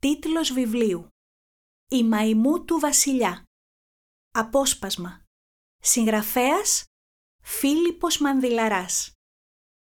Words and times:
Τίτλος 0.00 0.52
βιβλίου. 0.52 1.08
«Η 1.90 2.04
μαϊμού 2.04 2.64
του 2.64 2.78
βασιλιά» 2.78 3.44
Απόσπασμα. 4.30 5.24
Συγγραφέας 5.82 6.84
Φίλιππος 7.42 8.18
Μανδυλαράς. 8.18 9.12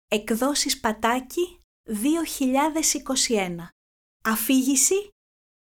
Εκδόσεις 0.07 0.79
Πατάκη 0.79 1.59
2021 1.83 3.67
Αφήγηση 4.23 5.09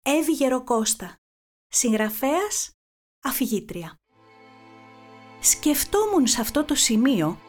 Εύη 0.05 0.31
Γεροκώστα 0.31 1.15
Συγγραφέας 1.67 2.71
Αφηγήτρια. 3.23 3.95
Σκεφτόμουν 5.41 6.27
σε 6.27 6.41
αυτό 6.41 6.63
το 6.65 6.75
σημείο 6.75 7.39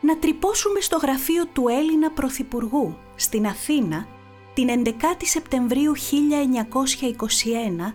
να 0.00 0.18
τρυπώσουμε 0.18 0.80
στο 0.80 0.96
γραφείο 0.96 1.46
του 1.46 1.68
Έλληνα 1.68 2.10
Πρωθυπουργού 2.12 2.98
στην 3.16 3.46
Αθήνα 3.46 4.08
την 4.54 4.84
11η 4.84 5.22
Σεπτεμβρίου 5.24 5.92
1921, 5.96 7.92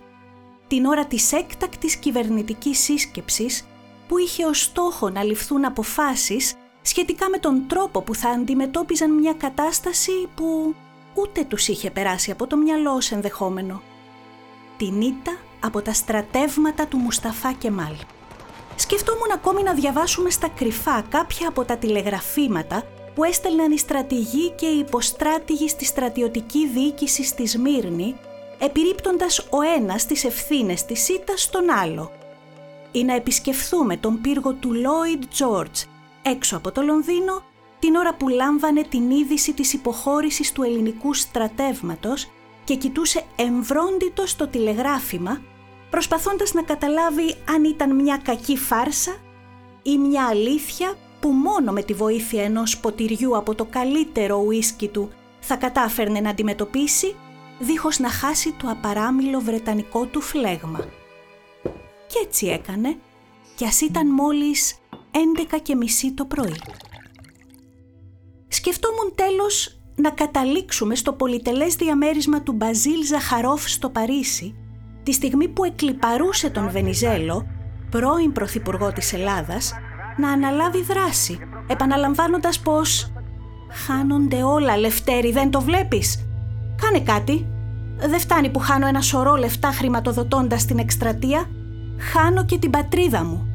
την 0.66 0.84
ώρα 0.84 1.06
της 1.06 1.32
έκτακτης 1.32 1.96
κυβερνητικής 1.96 2.78
σύσκεψης 2.78 3.66
που 4.08 4.18
είχε 4.18 4.44
ως 4.44 4.62
στόχο 4.62 5.10
να 5.10 5.22
ληφθούν 5.22 5.64
αποφάσεις 5.64 6.54
σχετικά 6.82 7.28
με 7.28 7.38
τον 7.38 7.64
τρόπο 7.68 8.02
που 8.02 8.14
θα 8.14 8.28
αντιμετώπιζαν 8.28 9.10
μια 9.10 9.32
κατάσταση 9.32 10.12
που 10.34 10.74
ούτε 11.14 11.44
τους 11.44 11.68
είχε 11.68 11.90
περάσει 11.90 12.30
από 12.30 12.46
το 12.46 12.56
μυαλό 12.56 12.92
ως 12.92 13.10
ενδεχόμενο. 13.10 13.82
Την 14.76 15.00
ήττα 15.00 15.36
από 15.60 15.82
τα 15.82 15.92
στρατεύματα 15.92 16.86
του 16.86 16.96
Μουσταφά 16.96 17.52
Κεμάλ. 17.52 17.94
Σκεφτόμουν 18.76 19.30
ακόμη 19.34 19.62
να 19.62 19.74
διαβάσουμε 19.74 20.30
στα 20.30 20.48
κρυφά 20.48 21.04
κάποια 21.08 21.48
από 21.48 21.64
τα 21.64 21.76
τηλεγραφήματα 21.76 22.84
που 23.14 23.24
έστελναν 23.24 23.72
οι 23.72 23.78
στρατηγοί 23.78 24.50
και 24.50 24.66
οι 24.66 24.78
υποστράτηγοι 24.78 25.68
στη 25.68 25.84
στρατιωτική 25.84 26.66
διοίκηση 26.66 27.24
στη 27.24 27.46
Σμύρνη, 27.46 28.16
επιρρύπτοντας 28.58 29.38
ο 29.38 29.60
ένας 29.76 30.06
τις 30.06 30.24
ευθύνες 30.24 30.84
της 30.84 31.02
ΣΥΤΑ 31.02 31.36
στον 31.36 31.70
άλλο. 31.70 32.12
Ή 32.92 33.04
να 33.04 33.14
επισκεφθούμε 33.14 33.96
τον 33.96 34.20
πύργο 34.20 34.52
του 34.52 34.74
Λόιντ 34.74 35.24
Τζόρτζ, 35.30 35.80
έξω 36.22 36.56
από 36.56 36.72
το 36.72 36.82
Λονδίνο, 36.82 37.42
την 37.78 37.94
ώρα 37.94 38.14
που 38.14 38.28
λάμβανε 38.28 38.82
την 38.82 39.10
είδηση 39.10 39.52
της 39.52 39.72
υποχώρησης 39.72 40.52
του 40.52 40.62
ελληνικού 40.62 41.14
στρατεύματος 41.14 42.30
και 42.64 42.74
κοιτούσε 42.74 43.22
εμβρόντιτο 43.36 44.26
στο 44.26 44.48
τηλεγράφημα, 44.48 45.40
προσπαθώντας 45.90 46.52
να 46.52 46.62
καταλάβει 46.62 47.34
αν 47.54 47.64
ήταν 47.64 47.94
μια 47.94 48.20
κακή 48.24 48.56
φάρσα 48.56 49.16
ή 49.82 49.98
μια 49.98 50.26
αλήθεια 50.26 50.94
που 51.20 51.28
μόνο 51.28 51.72
με 51.72 51.82
τη 51.82 51.94
βοήθεια 51.94 52.44
ενός 52.44 52.78
ποτηριού 52.78 53.36
από 53.36 53.54
το 53.54 53.64
καλύτερο 53.64 54.42
ουίσκι 54.46 54.88
του 54.88 55.10
θα 55.40 55.56
κατάφερνε 55.56 56.20
να 56.20 56.30
αντιμετωπίσει 56.30 57.14
δίχως 57.58 57.98
να 57.98 58.10
χάσει 58.10 58.52
το 58.52 58.68
απαράμιλο 58.70 59.40
βρετανικό 59.40 60.04
του 60.04 60.20
φλέγμα. 60.20 60.88
Και 62.06 62.18
έτσι 62.24 62.46
έκανε, 62.46 62.96
κι 63.54 63.64
ας 63.64 63.80
ήταν 63.80 64.06
μόλις 64.06 64.78
11 65.50 65.58
και 65.62 65.74
μισή 65.74 66.12
το 66.12 66.24
πρωί. 66.24 66.56
Σκεφτόμουν 68.48 69.12
τέλος 69.14 69.80
να 69.94 70.10
καταλήξουμε 70.10 70.94
στο 70.94 71.12
πολυτελές 71.12 71.74
διαμέρισμα 71.74 72.42
του 72.42 72.52
Μπαζίλ 72.52 73.04
Ζαχαρόφ 73.04 73.68
στο 73.70 73.90
Παρίσι, 73.90 74.54
τη 75.02 75.12
στιγμή 75.12 75.48
που 75.48 75.64
εκλυπαρούσε 75.64 76.50
τον 76.50 76.70
Βενιζέλο, 76.70 77.46
πρώην 77.90 78.32
Πρωθυπουργό 78.32 78.92
της 78.92 79.12
Ελλάδας, 79.12 79.74
να 80.20 80.30
αναλάβει 80.30 80.82
δράση, 80.82 81.38
επαναλαμβάνοντας 81.66 82.58
πως 82.60 83.12
«Χάνονται 83.72 84.42
όλα, 84.42 84.76
Λευτέρη, 84.76 85.32
δεν 85.32 85.50
το 85.50 85.60
βλέπεις. 85.60 86.26
Κάνε 86.82 87.00
κάτι. 87.00 87.46
Δεν 87.96 88.20
φτάνει 88.20 88.50
που 88.50 88.58
χάνω 88.58 88.86
ένα 88.86 89.00
σωρό 89.00 89.34
λεφτά 89.34 89.70
χρηματοδοτώντας 89.70 90.64
την 90.64 90.78
εκστρατεία. 90.78 91.50
Χάνω 91.98 92.44
και 92.44 92.58
την 92.58 92.70
πατρίδα 92.70 93.24
μου». 93.24 93.46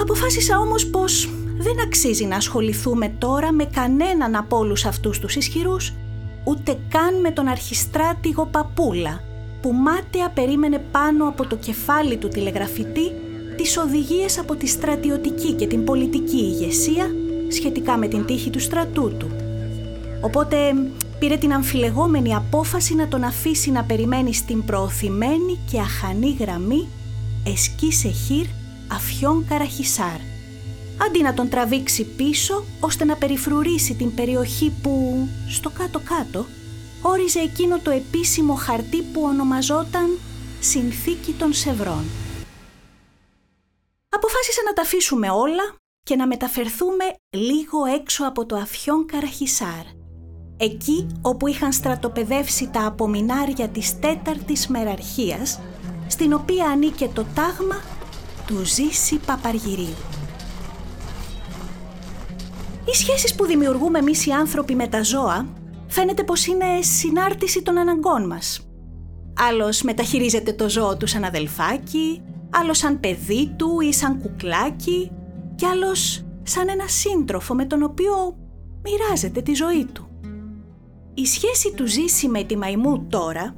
Αποφάσισα 0.00 0.58
όμως 0.58 0.86
πως 0.86 1.30
δεν 1.58 1.80
αξίζει 1.86 2.24
να 2.24 2.36
ασχοληθούμε 2.36 3.08
τώρα 3.08 3.52
με 3.52 3.64
κανέναν 3.64 4.36
από 4.36 4.56
όλους 4.56 4.84
αυτούς 4.84 5.18
τους 5.18 5.36
ισχυρούς, 5.36 5.92
ούτε 6.44 6.78
καν 6.88 7.20
με 7.20 7.30
τον 7.30 7.48
αρχιστράτηγο 7.48 8.46
Παπούλα, 8.46 9.20
που 9.60 9.72
μάταια 9.72 10.28
περίμενε 10.28 10.78
πάνω 10.78 11.28
από 11.28 11.46
το 11.46 11.56
κεφάλι 11.56 12.16
του 12.16 12.28
τηλεγραφητή 12.28 13.12
τις 13.58 13.76
οδηγίες 13.76 14.38
από 14.38 14.56
τη 14.56 14.66
στρατιωτική 14.66 15.52
και 15.52 15.66
την 15.66 15.84
πολιτική 15.84 16.36
ηγεσία 16.36 17.14
σχετικά 17.48 17.96
με 17.96 18.08
την 18.08 18.24
τύχη 18.24 18.50
του 18.50 18.60
στρατού 18.60 19.12
του. 19.18 19.30
Οπότε 20.20 20.56
πήρε 21.18 21.36
την 21.36 21.52
αμφιλεγόμενη 21.52 22.34
απόφαση 22.34 22.94
να 22.94 23.08
τον 23.08 23.24
αφήσει 23.24 23.70
να 23.70 23.84
περιμένει 23.84 24.34
στην 24.34 24.64
προωθημένη 24.64 25.58
και 25.70 25.80
αχανή 25.80 26.36
γραμμή 26.40 26.88
Εσκή 27.46 27.92
Σεχίρ 27.92 28.46
Αφιόν 28.92 29.44
Καραχισάρ, 29.48 30.20
αντί 31.06 31.22
να 31.22 31.34
τον 31.34 31.48
τραβήξει 31.48 32.04
πίσω 32.04 32.64
ώστε 32.80 33.04
να 33.04 33.16
περιφρουρήσει 33.16 33.94
την 33.94 34.14
περιοχή 34.14 34.72
που, 34.82 35.26
στο 35.48 35.70
κάτω-κάτω, 35.70 36.46
όριζε 37.02 37.38
εκείνο 37.38 37.78
το 37.82 37.90
επίσημο 37.90 38.54
χαρτί 38.54 39.02
που 39.02 39.22
ονομαζόταν 39.22 40.18
«Συνθήκη 40.60 41.32
των 41.38 41.52
Σευρών» 41.52 42.04
αποφάσισα 44.38 44.62
να 44.64 44.72
τα 44.72 44.82
αφήσουμε 44.82 45.30
όλα 45.30 45.74
και 46.02 46.16
να 46.16 46.26
μεταφερθούμε 46.26 47.04
λίγο 47.30 47.84
έξω 47.84 48.26
από 48.26 48.46
το 48.46 48.56
αφιόν 48.56 49.06
Καραχισάρ, 49.06 49.84
εκεί 50.56 51.06
όπου 51.22 51.46
είχαν 51.46 51.72
στρατοπεδεύσει 51.72 52.70
τα 52.72 52.86
απομεινάρια 52.86 53.68
της 53.68 53.98
τέταρτης 53.98 54.66
μεραρχίας, 54.66 55.60
στην 56.06 56.32
οποία 56.32 56.66
ανήκε 56.66 57.08
το 57.14 57.26
τάγμα 57.34 57.80
του 58.46 58.64
Ζήση 58.64 59.20
Παπαργυρίου. 59.26 59.96
Οι 62.84 62.94
σχέσεις 62.94 63.34
που 63.34 63.46
δημιουργούμε 63.46 63.98
εμείς 63.98 64.26
οι 64.26 64.30
άνθρωποι 64.30 64.74
με 64.74 64.88
τα 64.88 65.02
ζώα 65.02 65.46
φαίνεται 65.88 66.24
πως 66.24 66.46
είναι 66.46 66.82
συνάρτηση 66.82 67.62
των 67.62 67.78
αναγκών 67.78 68.26
μας. 68.26 68.68
Άλλος 69.38 69.82
μεταχειρίζεται 69.82 70.52
το 70.52 70.68
ζώο 70.68 70.96
του 70.96 71.06
σαν 71.06 71.24
αδελφάκι, 71.24 72.22
άλλο 72.50 72.74
σαν 72.74 73.00
παιδί 73.00 73.54
του 73.56 73.80
ή 73.80 73.92
σαν 73.92 74.18
κουκλάκι 74.18 75.10
και 75.54 75.66
άλλος 75.66 76.24
σαν 76.42 76.68
ένα 76.68 76.88
σύντροφο 76.88 77.54
με 77.54 77.64
τον 77.64 77.82
οποίο 77.82 78.36
μοιράζεται 78.82 79.42
τη 79.42 79.54
ζωή 79.54 79.84
του. 79.84 80.08
Η 81.14 81.26
σχέση 81.26 81.72
του 81.74 81.86
ζήσει 81.86 82.28
με 82.28 82.42
τη 82.42 82.56
μαϊμού 82.56 83.06
τώρα, 83.08 83.54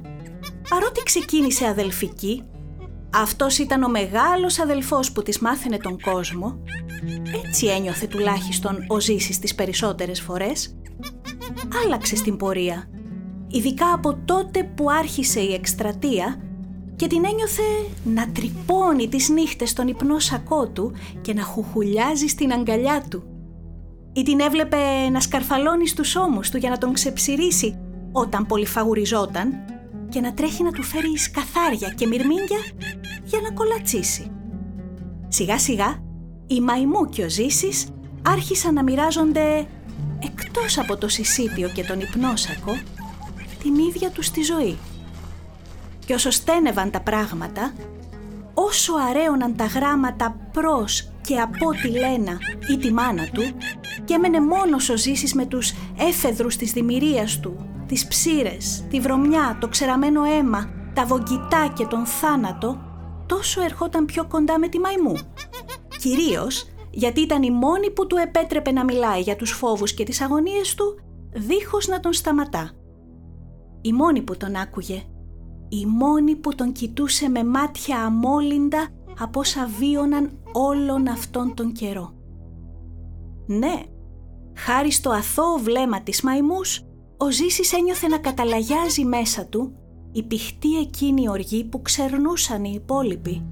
παρότι 0.69 1.03
ξεκίνησε 1.03 1.65
αδελφική, 1.65 2.43
αυτός 3.13 3.57
ήταν 3.57 3.83
ο 3.83 3.89
μεγάλος 3.89 4.59
αδελφός 4.59 5.11
που 5.11 5.21
της 5.21 5.39
μάθαινε 5.39 5.77
τον 5.77 5.99
κόσμο, 6.01 6.63
έτσι 7.45 7.67
ένιωθε 7.67 8.07
τουλάχιστον 8.07 8.85
ο 8.87 8.99
Ζήσης 8.99 9.39
τις 9.39 9.55
περισσότερες 9.55 10.21
φορές, 10.21 10.77
άλλαξε 11.85 12.15
στην 12.15 12.37
πορεία, 12.37 12.89
ειδικά 13.47 13.93
από 13.93 14.17
τότε 14.25 14.63
που 14.63 14.91
άρχισε 14.91 15.39
η 15.39 15.53
εκστρατεία 15.53 16.41
και 17.01 17.07
την 17.07 17.25
ένιωθε 17.25 17.61
να 18.03 18.31
τρυπώνει 18.31 19.07
τις 19.07 19.29
νύχτες 19.29 19.69
στον 19.69 19.87
υπνό 19.87 20.19
σακό 20.19 20.67
του 20.67 20.91
και 21.21 21.33
να 21.33 21.41
χουχουλιάζει 21.41 22.27
στην 22.27 22.51
αγκαλιά 22.51 23.05
του. 23.09 23.23
Ή 24.13 24.23
την 24.23 24.39
έβλεπε 24.39 25.09
να 25.11 25.19
σκαρφαλώνει 25.19 25.87
στους 25.87 26.15
ώμους 26.15 26.49
του 26.49 26.57
για 26.57 26.69
να 26.69 26.77
τον 26.77 26.93
ξεψυρίσει 26.93 27.79
όταν 28.11 28.45
πολυφαγουριζόταν 28.45 29.53
και 30.09 30.19
να 30.21 30.33
τρέχει 30.33 30.63
να 30.63 30.71
του 30.71 30.83
φέρει 30.83 31.17
σκαθάρια 31.17 31.89
και 31.89 32.07
μυρμήγκια 32.07 32.59
για 33.23 33.39
να 33.41 33.51
κολατσίσει. 33.51 34.31
Σιγά 35.27 35.59
σιγά 35.59 36.03
η 36.47 36.61
μαϊμού 36.61 37.09
και 37.09 37.23
ο 37.23 37.29
Ζήσης 37.29 37.87
άρχισαν 38.21 38.73
να 38.73 38.83
μοιράζονται 38.83 39.67
εκτός 40.23 40.77
από 40.77 40.97
το 40.97 41.07
συσίτιο 41.07 41.69
και 41.69 41.83
τον 41.83 41.99
υπνόσακο 41.99 42.79
την 43.63 43.75
ίδια 43.75 44.09
τους 44.09 44.29
τη 44.29 44.41
ζωή. 44.43 44.77
Και 46.05 46.13
όσο 46.13 46.29
στένευαν 46.29 46.91
τα 46.91 47.01
πράγματα, 47.01 47.73
όσο 48.53 48.93
αρέωναν 49.09 49.55
τα 49.55 49.65
γράμματα 49.65 50.49
προς 50.51 51.11
και 51.21 51.39
από 51.39 51.71
τη 51.81 51.87
Λένα 51.87 52.37
ή 52.71 52.77
τη 52.77 52.93
μάνα 52.93 53.29
του 53.33 53.41
και 54.05 54.13
έμενε 54.13 54.41
μόνος 54.41 54.89
ο 54.89 54.97
Ζήσης 54.97 55.33
με 55.33 55.45
τους 55.45 55.73
έφεδρους 55.99 56.55
της 56.55 56.71
δημιουργίας 56.71 57.39
του, 57.39 57.65
τις 57.87 58.07
ψήρες, 58.07 58.85
τη 58.89 58.99
βρωμιά, 58.99 59.57
το 59.59 59.67
ξεραμένο 59.67 60.23
αίμα, 60.23 60.69
τα 60.93 61.05
βογγητά 61.05 61.71
και 61.73 61.85
τον 61.85 62.05
θάνατο, 62.05 62.81
τόσο 63.25 63.61
ερχόταν 63.61 64.05
πιο 64.05 64.25
κοντά 64.27 64.59
με 64.59 64.67
τη 64.67 64.79
μαϊμού. 64.79 65.13
Κυρίως 65.99 66.65
γιατί 66.91 67.21
ήταν 67.21 67.43
η 67.43 67.51
μόνη 67.51 67.91
που 67.91 68.07
του 68.07 68.15
επέτρεπε 68.15 68.71
να 68.71 68.83
μιλάει 68.83 69.21
για 69.21 69.35
τους 69.35 69.51
φόβους 69.51 69.93
και 69.93 70.03
τις 70.03 70.21
αγωνίες 70.21 70.75
του, 70.75 70.99
δίχως 71.33 71.87
να 71.87 71.99
τον 71.99 72.13
σταματά. 72.13 72.71
Η 73.81 73.93
μόνη 73.93 74.21
που 74.21 74.37
τον 74.37 74.55
άκουγε 74.55 75.03
η 75.73 75.85
μόνη 75.85 76.35
που 76.35 76.55
τον 76.55 76.71
κοιτούσε 76.71 77.29
με 77.29 77.43
μάτια 77.43 78.05
αμόλυντα 78.05 78.87
από 79.19 79.39
όσα 79.39 79.69
βίωναν 79.79 80.31
όλον 80.51 81.07
αυτόν 81.07 81.53
τον 81.53 81.71
καιρό. 81.71 82.13
Ναι, 83.45 83.81
χάρη 84.55 84.91
στο 84.91 85.09
αθώο 85.09 85.57
βλέμμα 85.63 86.01
της 86.01 86.21
μαϊμούς, 86.21 86.85
ο 87.17 87.31
Ζήσης 87.31 87.73
ένιωθε 87.73 88.07
να 88.07 88.17
καταλαγιάζει 88.17 89.05
μέσα 89.05 89.45
του 89.45 89.71
η 90.11 90.23
πηχτή 90.23 90.77
εκείνη 90.79 91.29
οργή 91.29 91.63
που 91.63 91.81
ξερνούσαν 91.81 92.63
οι 92.63 92.71
υπόλοιποι. 92.75 93.45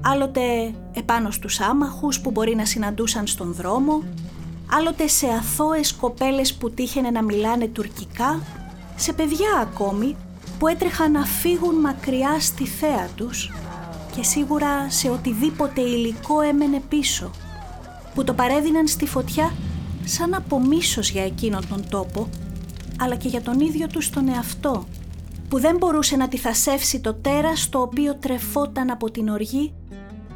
Άλλοτε 0.00 0.74
επάνω 0.92 1.30
στους 1.30 1.60
άμαχους 1.60 2.20
που 2.20 2.30
μπορεί 2.30 2.54
να 2.54 2.64
συναντούσαν 2.64 3.26
στον 3.26 3.52
δρόμο, 3.52 4.02
άλλοτε 4.70 5.06
σε 5.06 5.26
αθώες 5.26 5.92
κοπέλες 5.92 6.54
που 6.54 6.70
τύχαινε 6.70 7.10
να 7.10 7.22
μιλάνε 7.22 7.66
τουρκικά, 7.66 8.42
σε 8.96 9.12
παιδιά 9.12 9.48
ακόμη 9.60 10.16
που 10.62 10.68
έτρεχαν 10.68 11.12
να 11.12 11.24
φύγουν 11.24 11.74
μακριά 11.74 12.40
στη 12.40 12.66
θέα 12.66 13.08
τους 13.16 13.52
και 14.16 14.22
σίγουρα 14.22 14.90
σε 14.90 15.10
οτιδήποτε 15.10 15.80
υλικό 15.80 16.40
έμενε 16.40 16.80
πίσω, 16.88 17.30
που 18.14 18.24
το 18.24 18.34
παρέδιναν 18.34 18.86
στη 18.86 19.06
φωτιά 19.06 19.52
σαν 20.04 20.34
από 20.34 20.60
μίσος 20.60 21.10
για 21.10 21.24
εκείνον 21.24 21.68
τον 21.68 21.88
τόπο, 21.88 22.28
αλλά 22.98 23.14
και 23.14 23.28
για 23.28 23.42
τον 23.42 23.60
ίδιο 23.60 23.86
τους 23.86 24.10
τον 24.10 24.28
εαυτό, 24.28 24.86
που 25.48 25.60
δεν 25.60 25.76
μπορούσε 25.76 26.16
να 26.16 26.28
θασεύσει 26.36 27.00
το 27.00 27.14
τέρας 27.14 27.68
το 27.68 27.80
οποίο 27.80 28.16
τρεφόταν 28.16 28.90
από 28.90 29.10
την 29.10 29.28
οργή 29.28 29.74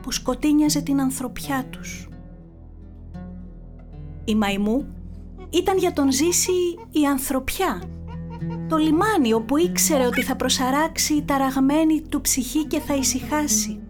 που 0.03 0.13
σκοτίνιαζε 0.13 0.81
την 0.81 1.01
ανθρωπιά 1.01 1.65
τους. 1.71 2.09
Η 4.25 4.35
Μαϊμού 4.35 4.87
ήταν 5.51 5.79
για 5.79 5.93
τον 5.93 6.13
Ζήση 6.13 6.53
η 6.91 7.07
ανθρωπιά, 7.07 7.83
το 8.69 8.77
λιμάνι 8.77 9.33
όπου 9.33 9.57
ήξερε 9.57 10.07
ότι 10.07 10.23
θα 10.23 10.37
προσαράξει 10.37 11.15
η 11.15 11.23
ταραγμένη 11.23 12.03
του 12.09 12.21
ψυχή 12.21 12.67
και 12.67 12.81
θα 12.81 12.95
ησυχάσει. 12.95 13.81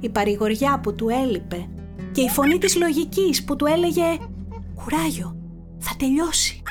Η 0.00 0.08
παρηγοριά 0.08 0.80
που 0.80 0.94
του 0.94 1.08
έλειπε 1.08 1.68
και 2.12 2.20
η 2.20 2.28
φωνή 2.28 2.58
της 2.58 2.76
λογικής 2.76 3.44
που 3.44 3.56
του 3.56 3.66
έλεγε 3.66 4.04
«Κουράγιο, 4.74 5.36
θα 5.78 5.94
τελειώσει». 5.98 6.62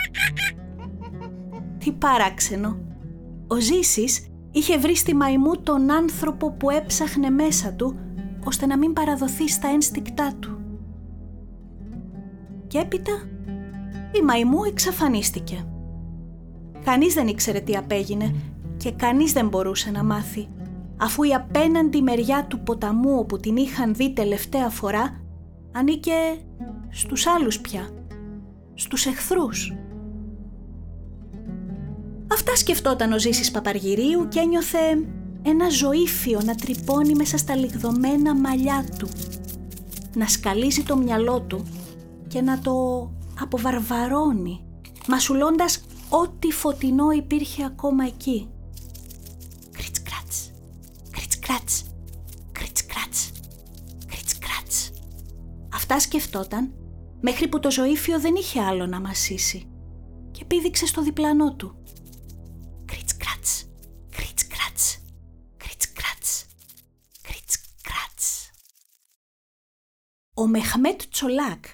Τι 1.77 1.91
παράξενο. 1.91 2.77
Ο 3.47 3.59
Ζήσης 3.59 4.27
είχε 4.51 4.77
βρει 4.77 4.95
στη 4.95 5.15
μαϊμού 5.15 5.61
τον 5.63 5.91
άνθρωπο 5.91 6.51
που 6.51 6.69
έψαχνε 6.69 7.29
μέσα 7.29 7.73
του 7.73 7.99
ώστε 8.45 8.65
να 8.65 8.77
μην 8.77 8.93
παραδοθεί 8.93 9.49
στα 9.49 9.67
ένστικτά 9.67 10.33
του. 10.39 10.59
Και 12.67 12.77
έπειτα 12.77 13.11
η 14.11 14.21
μαϊμού 14.21 14.63
εξαφανίστηκε. 14.63 15.65
Κανείς 16.85 17.13
δεν 17.13 17.27
ήξερε 17.27 17.59
τι 17.59 17.75
απέγινε 17.75 18.35
και 18.77 18.91
κανείς 18.91 19.33
δεν 19.33 19.47
μπορούσε 19.47 19.91
να 19.91 20.03
μάθει, 20.03 20.47
αφού 20.97 21.23
η 21.23 21.33
απέναντι 21.33 22.01
μεριά 22.01 22.45
του 22.47 22.59
ποταμού 22.59 23.17
όπου 23.19 23.39
την 23.39 23.55
είχαν 23.55 23.93
δει 23.93 24.13
τελευταία 24.13 24.69
φορά 24.69 25.21
ανήκε 25.71 26.13
στους 26.89 27.27
άλλους 27.27 27.59
πια, 27.59 27.89
στους 28.73 29.05
εχθρούς. 29.05 29.73
Αυτά 32.31 32.55
σκεφτόταν 32.55 33.11
ο 33.11 33.19
Ζήσης 33.19 33.51
Παπαργυρίου 33.51 34.27
και 34.27 34.39
ένιωθε 34.39 35.07
ένα 35.41 35.69
ζωήφιο 35.69 36.41
να 36.45 36.55
τρυπώνει 36.55 37.13
μέσα 37.13 37.37
στα 37.37 37.55
λιγδωμένα 37.55 38.35
μαλλιά 38.35 38.85
του, 38.97 39.09
να 40.15 40.27
σκαλίζει 40.27 40.83
το 40.83 40.97
μυαλό 40.97 41.41
του 41.41 41.65
και 42.27 42.41
να 42.41 42.59
το 42.59 42.73
αποβαρβαρώνει, 43.39 44.65
μασουλώντας 45.07 45.84
ό,τι 46.09 46.51
φωτεινό 46.51 47.11
υπήρχε 47.11 47.65
ακόμα 47.65 48.05
εκεί. 48.05 48.49
Κριτς 49.71 50.01
κράτς, 50.01 50.51
κριτς 51.11 51.39
κράτς, 51.39 51.83
κριτς 52.51 52.85
κράτς, 52.85 53.31
κριτς 54.05 54.37
κράτς. 54.37 54.91
Αυτά 55.73 55.99
σκεφτόταν 55.99 56.73
μέχρι 57.21 57.47
που 57.47 57.59
το 57.59 57.71
ζωήφιο 57.71 58.19
δεν 58.19 58.35
είχε 58.35 58.61
άλλο 58.61 58.85
να 58.85 58.99
μασίσει 58.99 59.69
και 60.31 60.45
πήδηξε 60.45 60.85
στο 60.85 61.01
διπλανό 61.01 61.55
του. 61.55 61.75
Κριτς 62.85 63.17
κράτς, 63.17 63.65
κριτς 64.09 64.47
κράτς, 64.47 64.97
κριτς 65.57 65.91
κράτς, 65.91 66.45
κριτς 67.21 67.57
κράτς. 67.81 68.49
Ο 70.33 70.47
Μεχμέτ 70.47 71.01
Τσολάκ, 71.09 71.65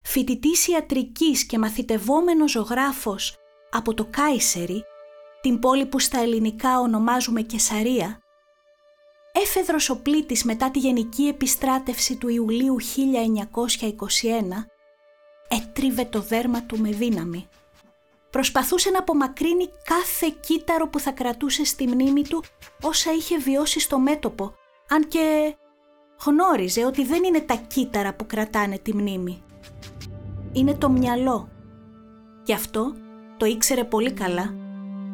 φοιτητής 0.00 0.66
ιατρικής 0.68 1.44
και 1.44 1.58
μαθητευόμενος 1.58 2.50
ζωγράφος 2.50 3.36
από 3.76 3.94
το 3.94 4.06
Κάισερι, 4.10 4.84
την 5.40 5.58
πόλη 5.58 5.86
που 5.86 5.98
στα 5.98 6.18
ελληνικά 6.18 6.80
ονομάζουμε 6.80 7.42
Κεσαρία, 7.42 8.20
έφεδρος 9.32 9.90
ο 9.90 10.00
πλήτης 10.02 10.44
μετά 10.44 10.70
τη 10.70 10.78
γενική 10.78 11.22
επιστράτευση 11.22 12.16
του 12.16 12.28
Ιουλίου 12.28 12.76
1921, 12.80 12.82
έτριβε 15.48 16.04
το 16.04 16.20
δέρμα 16.20 16.62
του 16.62 16.78
με 16.78 16.90
δύναμη. 16.90 17.48
Προσπαθούσε 18.30 18.90
να 18.90 18.98
απομακρύνει 18.98 19.68
κάθε 19.84 20.34
κύτταρο 20.40 20.88
που 20.88 20.98
θα 20.98 21.10
κρατούσε 21.10 21.64
στη 21.64 21.86
μνήμη 21.86 22.22
του 22.22 22.44
όσα 22.82 23.12
είχε 23.12 23.38
βιώσει 23.38 23.80
στο 23.80 23.98
μέτωπο, 23.98 24.54
αν 24.88 25.08
και 25.08 25.56
γνώριζε 26.24 26.84
ότι 26.84 27.04
δεν 27.04 27.24
είναι 27.24 27.40
τα 27.40 27.54
κύτταρα 27.54 28.14
που 28.14 28.26
κρατάνε 28.26 28.78
τη 28.78 28.94
μνήμη. 28.94 29.42
Είναι 30.52 30.74
το 30.74 30.90
μυαλό. 30.90 31.48
Γι' 32.44 32.52
αυτό 32.52 32.94
το 33.36 33.46
ήξερε 33.46 33.84
πολύ 33.84 34.12
καλά, 34.12 34.54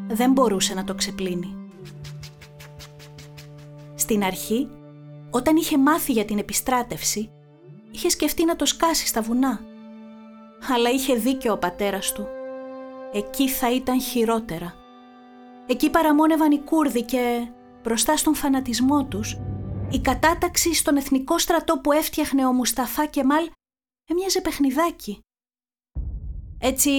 δεν 0.09 0.33
μπορούσε 0.33 0.75
να 0.75 0.85
το 0.85 0.95
ξεπλύνει. 0.95 1.57
Στην 3.95 4.25
αρχή, 4.25 4.69
όταν 5.31 5.57
είχε 5.57 5.79
μάθει 5.79 6.13
για 6.13 6.25
την 6.25 6.39
επιστράτευση, 6.39 7.31
είχε 7.91 8.09
σκεφτεί 8.09 8.45
να 8.45 8.57
το 8.57 8.67
σκάσει 8.67 9.07
στα 9.07 9.23
βουνά. 9.23 9.61
Αλλά 10.75 10.91
είχε 10.91 11.15
δίκιο 11.15 11.53
ο 11.53 11.59
πατέρας 11.59 12.13
του. 12.13 12.27
Εκεί 13.13 13.49
θα 13.49 13.73
ήταν 13.73 14.01
χειρότερα. 14.01 14.75
Εκεί 15.67 15.91
παραμόνευαν 15.91 16.53
οι 16.53 16.59
Κούρδοι 16.59 17.03
και, 17.03 17.49
μπροστά 17.83 18.17
στον 18.17 18.35
φανατισμό 18.35 19.05
τους, 19.05 19.39
η 19.91 20.01
κατάταξη 20.01 20.75
στον 20.75 20.97
εθνικό 20.97 21.39
στρατό 21.39 21.79
που 21.79 21.93
έφτιαχνε 21.93 22.47
ο 22.47 22.53
Μουσταφά 22.53 23.07
Κεμάλ 23.07 23.51
έμοιαζε 24.11 24.41
παιχνιδάκι. 24.41 25.19
Έτσι, 26.59 26.91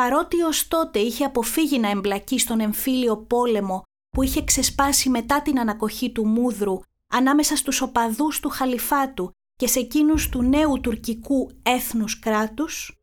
παρότι 0.00 0.42
ως 0.42 0.68
τότε 0.68 0.98
είχε 0.98 1.24
αποφύγει 1.24 1.78
να 1.78 1.90
εμπλακεί 1.90 2.38
στον 2.38 2.60
εμφύλιο 2.60 3.16
πόλεμο 3.16 3.82
που 4.10 4.22
είχε 4.22 4.44
ξεσπάσει 4.44 5.08
μετά 5.08 5.42
την 5.42 5.58
ανακοχή 5.58 6.12
του 6.12 6.26
Μούδρου 6.26 6.78
ανάμεσα 7.08 7.56
στους 7.56 7.80
οπαδούς 7.80 8.40
του 8.40 8.48
Χαλιφάτου 8.48 9.30
και 9.56 9.66
σε 9.66 9.78
εκείνους 9.78 10.28
του 10.28 10.42
νέου 10.42 10.80
τουρκικού 10.80 11.50
έθνους 11.62 12.18
κράτους, 12.18 13.00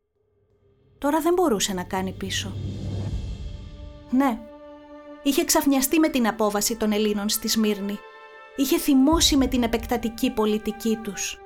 τώρα 0.98 1.20
δεν 1.20 1.32
μπορούσε 1.32 1.72
να 1.72 1.84
κάνει 1.84 2.12
πίσω. 2.12 2.52
Ναι, 4.10 4.38
είχε 5.22 5.44
ξαφνιαστεί 5.44 5.98
με 5.98 6.08
την 6.08 6.26
απόβαση 6.26 6.76
των 6.76 6.92
Ελλήνων 6.92 7.28
στη 7.28 7.48
Σμύρνη. 7.48 7.98
Είχε 8.56 8.78
θυμώσει 8.78 9.36
με 9.36 9.46
την 9.46 9.62
επεκτατική 9.62 10.30
πολιτική 10.30 10.98
τους. 11.02 11.38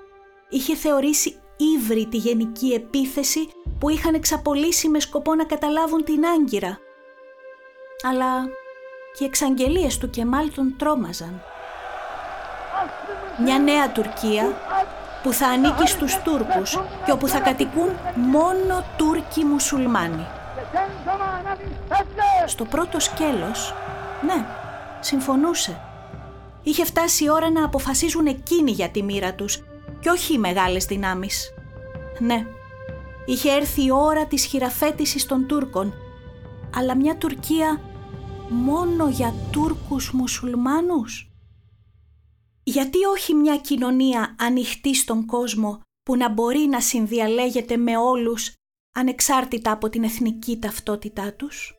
Είχε 0.49 0.75
θεωρήσει 0.75 1.41
ύβρι 1.57 2.07
τη 2.07 2.17
γενική 2.17 2.73
επίθεση 2.73 3.49
που 3.79 3.89
είχαν 3.89 4.15
εξαπολύσει 4.15 4.89
με 4.89 5.01
σκοπό 5.01 5.35
να 5.35 5.45
καταλάβουν 5.45 6.05
την 6.05 6.27
Άγκυρα. 6.27 6.79
Αλλά 8.09 8.45
και 9.15 9.25
οι 9.25 9.27
εξαγγελίες 9.27 9.99
του 9.99 10.11
Κεμάλ 10.11 10.51
τον 10.55 10.75
τρόμαζαν. 10.79 11.43
Μια 13.45 13.59
νέα 13.59 13.93
Τουρκία 13.93 14.57
που 15.23 15.33
θα 15.33 15.47
ανήκει 15.47 15.87
στους 15.87 16.19
Τούρκους 16.23 16.79
και 17.05 17.13
όπου 17.13 17.29
θα 17.29 17.39
κατοικούν 17.41 17.91
μόνο 18.15 18.85
Τούρκοι 18.97 19.45
μουσουλμάνοι. 19.45 20.27
Στο 22.47 22.65
πρώτο 22.65 23.01
σκέλος, 23.01 23.75
ναι, 24.27 24.47
συμφωνούσε. 25.01 25.81
Είχε 26.63 26.85
φτάσει 26.85 27.25
η 27.25 27.31
ώρα 27.31 27.51
να 27.51 27.65
αποφασίζουν 27.65 28.27
εκείνοι 28.27 28.71
για 28.71 28.89
τη 28.89 29.03
μοίρα 29.03 29.35
τους 29.35 29.63
και 30.03 30.11
όχι 30.11 30.35
οι 30.35 30.39
μεγάλες 30.39 30.85
δυνάμεις. 30.85 31.55
Ναι, 32.19 32.47
είχε 33.27 33.51
έρθει 33.51 33.85
η 33.85 33.91
ώρα 33.91 34.27
της 34.27 34.45
χειραφέτησης 34.45 35.27
των 35.27 35.47
Τούρκων, 35.47 35.95
αλλά 36.75 36.97
μια 36.97 37.17
Τουρκία 37.17 37.81
μόνο 38.49 39.09
για 39.09 39.35
Τούρκους 39.51 40.13
μουσουλμάνους; 40.13 41.33
Γιατί 42.63 43.05
όχι 43.05 43.35
μια 43.35 43.57
κοινωνία 43.57 44.37
ανοιχτή 44.39 44.95
στον 44.95 45.27
κόσμο 45.27 45.81
που 46.03 46.17
να 46.17 46.29
μπορεί 46.29 46.59
να 46.59 46.81
συνδιαλέγεται 46.81 47.77
με 47.77 47.97
όλους 47.97 48.55
ανεξάρτητα 48.95 49.73
από 49.73 49.89
την 49.89 50.05
εθνική 50.05 50.59
ταυτότητά 50.59 51.35
τους; 51.35 51.75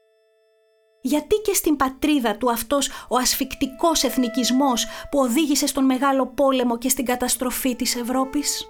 Γιατί 1.06 1.36
και 1.36 1.54
στην 1.54 1.76
πατρίδα 1.76 2.38
του 2.38 2.52
αυτός 2.52 2.90
ο 3.10 3.18
ασφικτικός 3.18 4.04
εθνικισμός 4.04 4.88
που 5.12 5.20
οδήγησε 5.20 5.68
στον 5.68 5.86
Μεγάλο 5.86 6.28
Πόλεμο 6.28 6.78
και 6.78 6.90
στην 6.90 7.06
καταστροφή 7.06 7.76
της 7.76 7.96
Ευρώπης; 7.96 8.68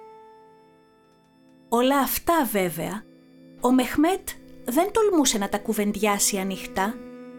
Όλα 1.68 1.98
αυτά 1.98 2.48
βέβαια, 2.52 3.02
ο 3.60 3.72
Μεχμέτ 3.72 4.28
δεν 4.64 4.90
τολμούσε 4.92 5.38
να 5.38 5.48
τα 5.48 5.58
κουβεντιάσει 5.58 6.36
ανοιχτά, 6.36 6.94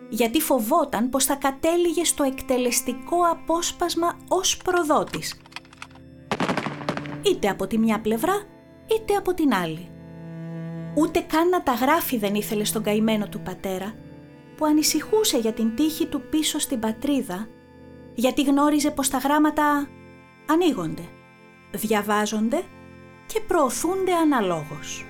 γιατί 0.10 0.42
φοβόταν 0.42 1.10
πως 1.10 1.26
θα 1.26 1.36
κατέληγε 1.36 2.04
στο 2.04 2.24
εκτελεστικό 2.24 3.18
απόσπασμα 3.32 4.18
ως 4.28 4.58
προδότης. 4.58 5.42
Είτε 7.22 7.50
από 7.50 7.68
τη 7.68 7.78
μια 7.78 8.00
πλευρά, 8.00 8.44
είτε 8.86 9.16
από 9.16 9.34
την 9.34 9.54
άλλη. 9.54 9.90
Ούτε 10.98 11.20
καν 11.20 11.50
να 11.50 11.64
τα 11.64 11.72
γράφει 11.72 12.18
δεν 12.18 12.36
ήθελε 12.36 12.64
στον 12.64 12.84
καημένο 12.84 13.28
του 13.28 13.42
πατέρα, 13.42 13.94
που 14.58 14.66
ανησυχούσε 14.66 15.38
για 15.38 15.54
την 15.54 15.76
τύχη 15.76 16.06
του 16.06 16.22
πίσω 16.30 16.60
στην 16.60 16.80
πατρίδα, 16.80 17.48
γιατί 18.14 18.44
γνώριζε 18.44 18.92
πως 18.92 19.10
τα 19.10 19.18
γράμματα 19.18 19.88
ανοίγονται, 20.50 21.04
διαβάζονται 21.72 22.64
και 23.26 23.40
προωθούνται 23.48 24.14
αναλόγως. 24.14 25.06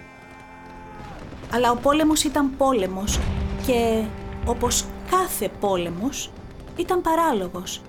Αλλά 1.53 1.71
ο 1.71 1.75
πόλεμος 1.75 2.23
ήταν 2.23 2.57
πόλεμος 2.57 3.19
και 3.65 4.03
όπως 4.45 4.85
κάθε 5.09 5.49
πόλεμος 5.59 6.31
ήταν 6.77 7.01
παράλογος. 7.01 7.81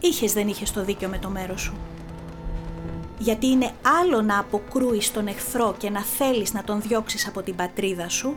Είχες 0.00 0.32
δεν 0.32 0.48
είχες 0.48 0.72
το 0.72 0.84
δίκιο 0.84 1.08
με 1.08 1.18
το 1.18 1.28
μέρος 1.28 1.60
σου. 1.60 1.74
Γιατί 3.18 3.46
είναι 3.46 3.70
άλλο 4.00 4.22
να 4.22 4.38
αποκρούεις 4.38 5.12
τον 5.12 5.26
εχθρό 5.26 5.74
και 5.78 5.90
να 5.90 6.00
θέλεις 6.00 6.52
να 6.52 6.64
τον 6.64 6.80
διώξεις 6.80 7.28
από 7.28 7.42
την 7.42 7.54
πατρίδα 7.54 8.08
σου 8.08 8.36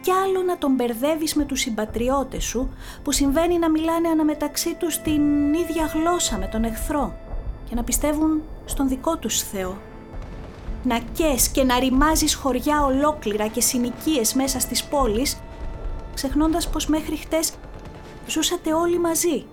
και 0.00 0.12
άλλο 0.12 0.42
να 0.42 0.58
τον 0.58 0.74
μπερδεύεις 0.74 1.34
με 1.34 1.44
τους 1.44 1.60
συμπατριώτες 1.60 2.44
σου 2.44 2.70
που 3.02 3.12
συμβαίνει 3.12 3.58
να 3.58 3.70
μιλάνε 3.70 4.08
αναμεταξύ 4.08 4.74
τους 4.74 4.98
την 4.98 5.54
ίδια 5.54 5.84
γλώσσα 5.94 6.38
με 6.38 6.46
τον 6.46 6.64
εχθρό 6.64 7.18
και 7.68 7.74
να 7.74 7.84
πιστεύουν 7.84 8.42
στον 8.64 8.88
δικό 8.88 9.16
τους 9.16 9.42
Θεό. 9.42 9.78
Να 10.82 10.98
κες 11.12 11.48
και 11.48 11.64
να 11.64 11.78
ρημάζεις 11.78 12.34
χωριά 12.34 12.84
ολόκληρα 12.84 13.46
και 13.46 13.60
συνοικίες 13.60 14.34
μέσα 14.34 14.60
στις 14.60 14.84
πόλεις 14.84 15.38
ξεχνώντας 16.14 16.68
πως 16.68 16.86
μέχρι 16.86 17.16
χτες 17.16 17.52
ζούσατε 18.26 18.74
όλοι 18.74 18.98
μαζί 18.98 19.46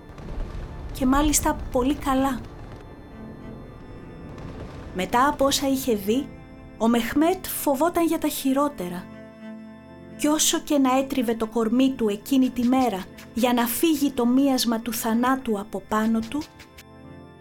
και 0.92 1.06
μάλιστα 1.06 1.56
πολύ 1.72 1.94
καλά. 1.94 2.40
Μετά 4.94 5.28
από 5.28 5.44
όσα 5.44 5.68
είχε 5.68 5.94
δει, 5.94 6.28
ο 6.78 6.88
Μεχμέτ 6.88 7.46
φοβόταν 7.46 8.06
για 8.06 8.18
τα 8.18 8.28
χειρότερα. 8.28 9.04
Κι 10.18 10.26
όσο 10.26 10.58
και 10.58 10.78
να 10.78 10.98
έτριβε 10.98 11.34
το 11.34 11.46
κορμί 11.46 11.92
του 11.96 12.08
εκείνη 12.08 12.50
τη 12.50 12.62
μέρα 12.62 13.04
για 13.34 13.52
να 13.52 13.66
φύγει 13.66 14.10
το 14.10 14.26
μίασμα 14.26 14.80
του 14.80 14.92
θανάτου 14.92 15.58
από 15.58 15.82
πάνω 15.88 16.18
του, 16.28 16.42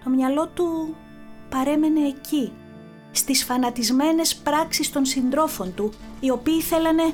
το 0.04 0.10
μυαλό 0.10 0.48
του 0.48 0.96
παρέμενε 1.50 2.08
εκεί, 2.08 2.52
στις 3.12 3.44
φανατισμένες 3.44 4.36
πράξεις 4.36 4.92
των 4.92 5.06
συντρόφων 5.06 5.74
του, 5.74 5.92
οι 6.20 6.30
οποίοι 6.30 6.62
θέλανε, 6.62 7.14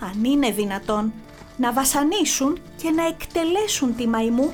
αν 0.00 0.24
είναι 0.24 0.50
δυνατόν, 0.50 1.12
να 1.56 1.72
βασανίσουν 1.72 2.58
και 2.82 2.90
να 2.90 3.06
εκτελέσουν 3.06 3.96
τη 3.96 4.08
μαϊμού 4.08 4.50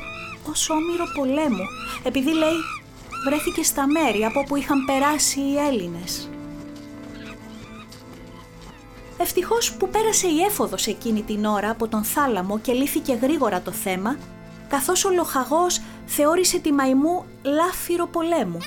ως 0.50 0.70
όμοιρο 0.70 1.04
πολέμου, 1.16 1.64
επειδή 2.04 2.32
λέει 2.32 2.60
βρέθηκε 3.24 3.62
στα 3.62 3.86
μέρη 3.86 4.24
από 4.24 4.44
που 4.44 4.56
είχαν 4.56 4.84
περάσει 4.84 5.40
οι 5.40 5.56
Έλληνες. 5.56 6.31
Ευτυχώς 9.22 9.72
που 9.72 9.88
πέρασε 9.88 10.26
η 10.26 10.40
έφοδος 10.40 10.86
εκείνη 10.86 11.22
την 11.22 11.44
ώρα 11.44 11.70
από 11.70 11.88
τον 11.88 12.04
θάλαμο 12.04 12.58
και 12.58 12.72
λύθηκε 12.72 13.12
γρήγορα 13.12 13.60
το 13.60 13.70
θέμα, 13.70 14.16
καθώς 14.68 15.04
ο 15.04 15.10
λοχαγός 15.10 15.80
θεώρησε 16.06 16.58
τη 16.58 16.72
μαϊμού 16.72 17.24
λάφυρο 17.42 18.06
πολέμου 18.06 18.58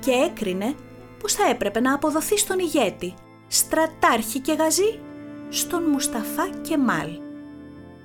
και 0.00 0.10
έκρινε 0.10 0.74
πως 1.20 1.32
θα 1.32 1.48
έπρεπε 1.48 1.80
να 1.80 1.94
αποδοθεί 1.94 2.38
στον 2.38 2.58
ηγέτη, 2.58 3.14
στρατάρχη 3.46 4.40
και 4.40 4.52
γαζί, 4.52 5.00
στον 5.48 5.82
Μουσταφά 5.82 6.48
Κεμάλ, 6.60 7.10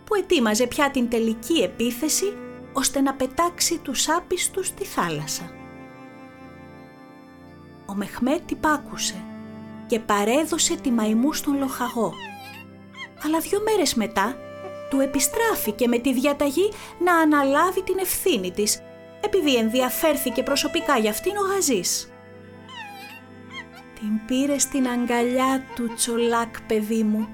που 0.05 0.15
ετοίμαζε 0.15 0.67
πια 0.67 0.91
την 0.91 1.09
τελική 1.09 1.61
επίθεση 1.61 2.37
ώστε 2.73 3.01
να 3.01 3.13
πετάξει 3.13 3.77
τους 3.77 4.09
άπιστους 4.09 4.67
στη 4.67 4.85
θάλασσα. 4.85 5.51
Ο 7.85 7.93
Μεχμέτ 7.93 8.51
υπάκουσε 8.51 9.23
και 9.88 10.00
παρέδωσε 10.00 10.75
τη 10.75 10.92
μαϊμού 10.92 11.34
στον 11.34 11.58
λοχαγό. 11.58 12.13
Αλλά 13.25 13.39
δύο 13.39 13.62
μέρες 13.62 13.94
μετά 13.94 14.36
του 14.89 15.00
επιστράφηκε 15.00 15.88
με 15.88 15.98
τη 15.98 16.13
διαταγή 16.13 16.72
να 17.00 17.15
αναλάβει 17.15 17.84
την 17.84 17.98
ευθύνη 18.00 18.51
της, 18.51 18.82
επειδή 19.22 19.56
ενδιαφέρθηκε 19.56 20.44
προσωπικά 20.44 20.98
για 20.98 21.10
αυτήν 21.10 21.32
ο 21.32 21.54
Γαζής. 21.54 22.10
«Την 24.00 24.25
πήρε 24.25 24.58
στην 24.58 24.88
αγκαλιά 24.88 25.63
του 25.75 25.94
τσολάκ, 25.96 26.62
παιδί 26.62 27.04
μου», 27.04 27.27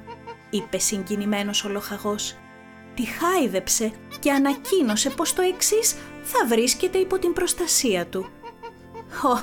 είπε 0.50 0.78
συγκινημένος 0.78 1.66
ο 1.66 1.70
λοχαγός. 1.70 2.36
«Τη 2.94 3.04
χάιδεψε 3.06 3.92
και 4.20 4.32
ανακοίνωσε 4.32 5.10
πως 5.10 5.34
το 5.34 5.42
εξής 5.42 5.96
θα 6.22 6.46
βρίσκεται 6.48 6.98
υπό 6.98 7.20
την 7.20 7.34
προστασία 7.34 8.08
του». 8.08 8.30
«Ω, 9.24 9.40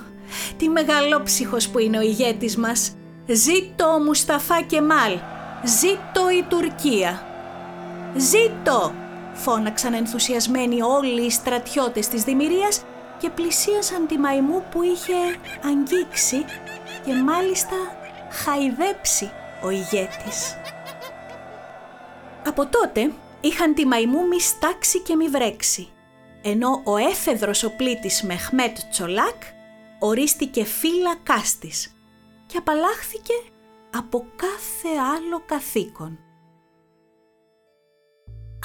τι 0.57 0.69
μεγαλόψυχος 0.69 1.69
που 1.69 1.79
είναι 1.79 1.99
ο 1.99 2.01
ηγέτης 2.01 2.57
μας. 2.57 2.98
Ζήτω 3.31 3.95
ο 3.95 3.99
Μουσταφά 3.99 4.63
Κεμάλ, 4.63 5.19
ζήτω 5.65 6.31
η 6.31 6.43
Τουρκία. 6.49 7.27
Ζήτω! 8.17 8.93
Φώναξαν 9.33 9.95
ενθουσιασμένοι 9.95 10.83
όλοι 10.83 11.25
οι 11.25 11.31
στρατιώτες 11.31 12.09
της 12.09 12.23
Δημηρίας 12.23 12.85
και 13.19 13.31
πλησίασαν 13.31 14.07
τη 14.07 14.19
μαϊμού 14.19 14.65
που 14.71 14.83
είχε 14.83 15.15
αγγίξει 15.65 16.45
και 17.05 17.15
μάλιστα 17.15 17.77
χαϊδέψει 18.31 19.31
ο 19.63 19.71
ηγέτης. 19.71 20.57
Από 22.47 22.67
τότε 22.67 23.13
είχαν 23.41 23.75
τη 23.75 23.87
μαϊμού 23.87 24.27
μη 24.27 24.41
στάξει 24.41 25.01
και 25.01 25.17
μη 25.17 25.29
βρέξει, 25.29 25.89
ενώ 26.43 26.81
ο 26.85 26.97
έφεδρος 26.97 27.63
ο 27.63 27.71
πλήτης 27.77 28.23
Μεχμέτ 28.23 28.79
Τσολάκ 28.91 29.43
ορίστηκε 29.99 30.65
φύλακάς 30.65 31.59
της 31.59 31.93
και 32.49 32.57
απαλλάχθηκε 32.59 33.33
από 33.97 34.27
κάθε 34.37 34.89
άλλο 35.17 35.43
καθήκον. 35.47 36.19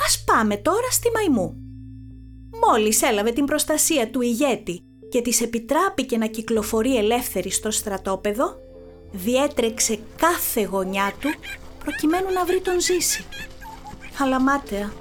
Ας 0.06 0.24
πάμε 0.26 0.58
τώρα 0.58 0.92
στη 0.92 1.10
Μαϊμού. 1.14 1.58
Μόλις 2.68 3.02
έλαβε 3.02 3.32
την 3.32 3.46
προστασία 3.46 4.10
του 4.10 4.22
ηγέτη 4.22 4.84
και 5.10 5.22
της 5.22 5.42
επιτράπηκε 5.42 6.18
να 6.18 6.26
κυκλοφορεί 6.26 6.98
ελεύθερη 6.98 7.50
στο 7.52 7.72
στρατόπεδο, 7.72 8.56
διέτρεξε 9.12 10.00
κάθε 10.18 10.62
γωνιά 10.62 11.14
του 11.20 11.30
προκειμένου 11.80 12.32
να 12.32 12.46
βρει 12.46 12.62
τον 12.62 12.80
ζήσει. 12.80 13.26
Αλλά 14.20 14.42
μάταια. 14.42 14.94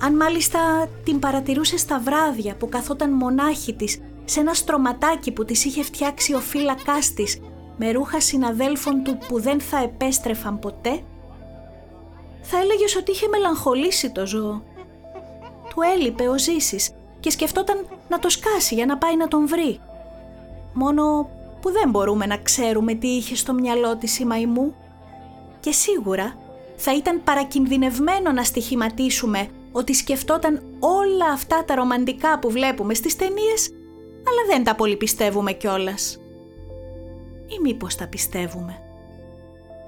Αν 0.00 0.16
μάλιστα 0.16 0.90
την 1.04 1.18
παρατηρούσε 1.18 1.76
στα 1.76 2.00
βράδια 2.00 2.56
που 2.56 2.68
καθόταν 2.68 3.10
μονάχη 3.12 3.74
της 3.74 4.00
σε 4.24 4.40
ένα 4.40 4.54
στρωματάκι 4.54 5.32
που 5.32 5.44
της 5.44 5.64
είχε 5.64 5.82
φτιάξει 5.82 6.34
ο 6.34 6.40
φύλακάς 6.40 7.12
της 7.12 7.40
με 7.76 7.90
ρούχα 7.90 8.20
συναδέλφων 8.20 9.02
του 9.02 9.18
που 9.28 9.40
δεν 9.40 9.60
θα 9.60 9.82
επέστρεφαν 9.82 10.58
ποτέ, 10.58 11.00
θα 12.42 12.58
έλεγες 12.58 12.96
ότι 12.96 13.10
είχε 13.10 13.28
μελαγχολήσει 13.28 14.10
το 14.10 14.26
ζώο. 14.26 14.62
Του 15.68 15.80
έλειπε 15.94 16.28
ο 16.28 16.38
Ζήσης 16.38 16.90
και 17.20 17.30
σκεφτόταν 17.30 17.86
να 18.08 18.18
το 18.18 18.28
σκάσει 18.28 18.74
για 18.74 18.86
να 18.86 18.96
πάει 18.98 19.16
να 19.16 19.28
τον 19.28 19.46
βρει. 19.46 19.80
Μόνο 20.72 21.30
που 21.60 21.70
δεν 21.70 21.90
μπορούμε 21.90 22.26
να 22.26 22.36
ξέρουμε 22.36 22.94
τι 22.94 23.08
είχε 23.08 23.34
στο 23.34 23.52
μυαλό 23.52 23.96
της 23.96 24.18
η 24.18 24.24
μαϊμού. 24.24 24.74
Και 25.60 25.72
σίγουρα 25.72 26.36
θα 26.76 26.94
ήταν 26.94 27.22
παρακινδυνευμένο 27.24 28.32
να 28.32 28.44
στοιχηματίσουμε 28.44 29.48
ότι 29.72 29.94
σκεφτόταν 29.94 30.62
όλα 30.78 31.26
αυτά 31.32 31.64
τα 31.64 31.74
ρομαντικά 31.74 32.38
που 32.38 32.50
βλέπουμε 32.50 32.94
στις 32.94 33.16
ταινίες 33.16 33.70
αλλά 34.28 34.54
δεν 34.54 34.64
τα 34.64 34.74
πολύ 34.74 34.96
πιστεύουμε 34.96 35.52
κιόλας. 35.52 36.20
Ή 37.46 37.58
μήπως 37.62 37.94
τα 37.94 38.06
πιστεύουμε. 38.06 38.80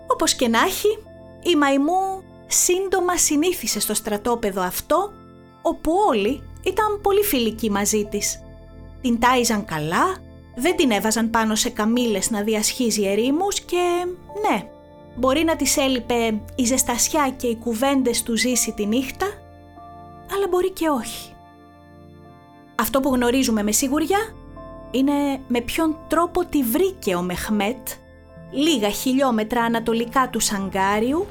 Όπως 0.06 0.34
και 0.34 0.48
να 0.48 0.60
έχει, 0.60 0.98
η 1.42 1.56
Μαϊμού 1.56 2.22
σύντομα 2.46 3.16
συνήθισε 3.16 3.80
στο 3.80 3.94
στρατόπεδο 3.94 4.62
αυτό, 4.62 5.12
όπου 5.62 5.92
όλοι 6.08 6.42
ήταν 6.62 7.00
πολύ 7.02 7.22
φιλικοί 7.22 7.70
μαζί 7.70 8.04
της. 8.04 8.42
Την 9.00 9.20
τάιζαν 9.20 9.64
καλά, 9.64 10.16
δεν 10.54 10.76
την 10.76 10.90
έβαζαν 10.90 11.30
πάνω 11.30 11.54
σε 11.54 11.70
καμήλες 11.70 12.30
να 12.30 12.42
διασχίζει 12.42 13.02
ερήμους 13.02 13.60
και 13.60 14.06
ναι, 14.48 14.68
μπορεί 15.16 15.44
να 15.44 15.56
της 15.56 15.76
έλειπε 15.76 16.40
η 16.54 16.64
ζεστασιά 16.64 17.34
και 17.36 17.46
οι 17.46 17.56
κουβέντες 17.56 18.22
του 18.22 18.36
ζήσει 18.36 18.72
τη 18.72 18.86
νύχτα, 18.86 19.26
αλλά 20.34 20.48
μπορεί 20.50 20.70
και 20.70 20.88
όχι. 20.88 21.32
Αυτό 22.74 23.00
που 23.00 23.14
γνωρίζουμε 23.14 23.62
με 23.62 23.72
σιγουριά 23.72 24.18
είναι 24.90 25.40
με 25.48 25.60
ποιον 25.60 25.96
τρόπο 26.08 26.44
τη 26.44 26.62
βρήκε 26.62 27.14
ο 27.14 27.22
Μεχμέτ 27.22 27.88
λίγα 28.50 28.88
χιλιόμετρα 28.88 29.62
ανατολικά 29.62 30.28
του 30.30 30.40
Σαγκάριου 30.40 31.26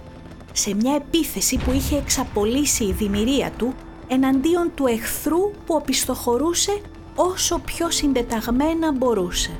σε 0.54 0.76
μια 0.76 0.96
επίθεση 0.96 1.58
που 1.58 1.72
είχε 1.72 1.98
εξαπολύσει 1.98 2.84
η 2.84 2.92
δημιουργία 2.92 3.52
του 3.58 3.74
εναντίον 4.08 4.72
του 4.76 4.86
εχθρού 4.86 5.52
που 5.66 5.76
οπισθοχωρούσε 5.76 6.82
όσο 7.16 7.60
πιο 7.60 7.92
συντεταγμένα 7.92 8.92
μπορούσε. 8.92 9.60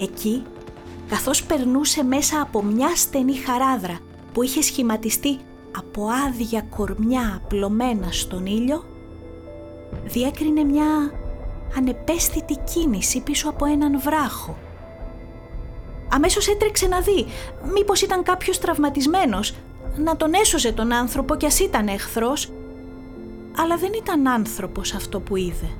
Εκεί, 0.00 0.42
καθώς 1.08 1.44
περνούσε 1.44 2.04
μέσα 2.04 2.40
από 2.40 2.62
μια 2.62 2.96
στενή 2.96 3.34
χαράδρα 3.34 3.98
που 4.32 4.42
είχε 4.42 4.62
σχηματιστεί 4.62 5.38
από 5.76 6.08
άδεια 6.26 6.62
κορμιά 6.76 7.40
απλωμένα 7.44 8.08
στον 8.10 8.46
ήλιο, 8.46 8.84
διέκρινε 10.04 10.64
μια 10.64 11.12
ανεπαίσθητη 11.76 12.56
κίνηση 12.72 13.20
πίσω 13.20 13.48
από 13.48 13.64
έναν 13.64 14.00
βράχο. 14.00 14.56
Αμέσως 16.12 16.48
έτρεξε 16.48 16.86
να 16.86 17.00
δει 17.00 17.26
μήπως 17.72 18.02
ήταν 18.02 18.22
κάποιος 18.22 18.58
τραυματισμένος, 18.58 19.54
να 19.96 20.16
τον 20.16 20.34
έσωζε 20.34 20.72
τον 20.72 20.92
άνθρωπο 20.92 21.36
κι 21.36 21.46
ας 21.46 21.60
ήταν 21.60 21.88
εχθρός. 21.88 22.52
Αλλά 23.56 23.76
δεν 23.76 23.92
ήταν 23.92 24.26
άνθρωπος 24.28 24.94
αυτό 24.94 25.20
που 25.20 25.36
είδε. 25.36 25.70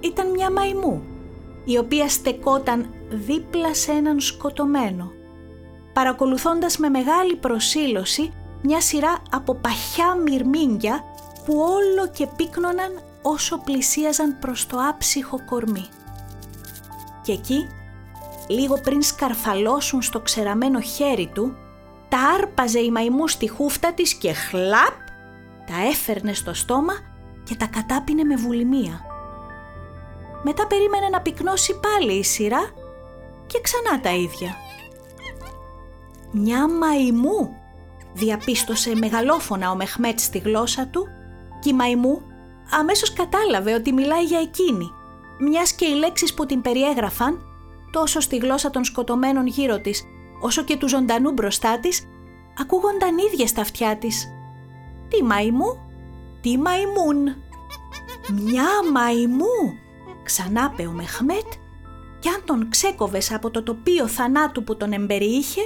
Ήταν 0.00 0.30
μια 0.30 0.50
μαϊμού, 0.50 1.02
η 1.64 1.78
οποία 1.78 2.08
στεκόταν 2.08 2.86
δίπλα 3.10 3.74
σε 3.74 3.92
έναν 3.92 4.20
σκοτωμένο, 4.20 5.12
παρακολουθώντας 5.92 6.78
με 6.78 6.88
μεγάλη 6.88 7.36
προσήλωση 7.36 8.32
μια 8.62 8.80
σειρά 8.80 9.22
από 9.30 9.54
παχιά 9.54 10.14
μυρμήγκια 10.14 11.04
που 11.44 11.56
όλο 11.58 12.08
και 12.12 12.26
πύκνωναν 12.36 13.00
όσο 13.22 13.58
πλησίαζαν 13.58 14.38
προς 14.38 14.66
το 14.66 14.76
άψυχο 14.88 15.44
κορμί. 15.44 15.84
Και 17.22 17.32
εκεί, 17.32 17.68
λίγο 18.48 18.80
πριν 18.80 19.02
σκαρφαλώσουν 19.02 20.02
στο 20.02 20.20
ξεραμένο 20.20 20.80
χέρι 20.80 21.30
του, 21.34 21.56
τα 22.08 22.18
άρπαζε 22.18 22.78
η 22.78 22.90
μαϊμού 22.90 23.28
στη 23.28 23.48
χούφτα 23.48 23.92
της 23.92 24.14
και 24.14 24.32
χλαπ, 24.32 24.94
τα 25.66 25.86
έφερνε 25.90 26.32
στο 26.32 26.54
στόμα 26.54 26.94
και 27.44 27.54
τα 27.56 27.66
κατάπινε 27.66 28.24
με 28.24 28.36
βουλημία. 28.36 29.00
Μετά 30.42 30.66
περίμενε 30.66 31.08
να 31.08 31.20
πυκνώσει 31.20 31.80
πάλι 31.80 32.12
η 32.12 32.22
σειρά 32.22 32.70
και 33.46 33.60
ξανά 33.60 34.00
τα 34.00 34.10
ίδια. 34.10 34.56
«Μια 36.32 36.68
μαϊμού», 36.68 37.60
διαπίστωσε 38.12 38.94
μεγαλόφωνα 38.94 39.70
ο 39.70 39.76
Μεχμέτ 39.76 40.20
στη 40.20 40.38
γλώσσα 40.38 40.86
του 40.86 41.08
και 41.60 41.68
η 41.68 41.72
μαϊμού 41.72 42.22
αμέσως 42.70 43.12
κατάλαβε 43.12 43.74
ότι 43.74 43.92
μιλάει 43.92 44.24
για 44.24 44.38
εκείνη, 44.38 44.90
μιας 45.38 45.72
και 45.72 45.84
οι 45.84 45.94
λέξεις 45.94 46.34
που 46.34 46.46
την 46.46 46.60
περιέγραφαν, 46.60 47.44
τόσο 47.90 48.20
στη 48.20 48.36
γλώσσα 48.36 48.70
των 48.70 48.84
σκοτωμένων 48.84 49.46
γύρω 49.46 49.80
της, 49.80 50.04
όσο 50.40 50.62
και 50.62 50.76
του 50.76 50.88
ζωντανού 50.88 51.32
μπροστά 51.32 51.80
της, 51.80 52.08
ακούγονταν 52.58 53.18
ίδιες 53.18 53.50
στα 53.50 53.60
αυτιά 53.60 53.96
της. 53.96 54.28
«Τι 55.08 55.22
μαϊμού, 55.22 55.78
τι 56.40 56.58
μαϊμούν». 56.58 57.36
«Μια 58.32 58.68
μαϊμού», 58.92 59.78
ξανάπε 60.22 60.86
ο 60.86 60.90
Μεχμέτ 60.92 61.52
και 62.18 62.28
αν 62.28 62.42
τον 62.44 62.70
ξέκοβες 62.70 63.32
από 63.32 63.50
το 63.50 63.62
τοπίο 63.62 64.06
θανάτου 64.06 64.64
που 64.64 64.76
τον 64.76 64.92
εμπεριείχε, 64.92 65.62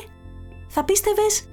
θα 0.69 0.85
πίστευες 0.85 1.49